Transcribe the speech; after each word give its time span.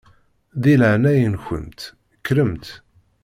Di 0.61 0.73
leɛnaya-nkent 0.81 1.79
kkremt. 2.25 2.67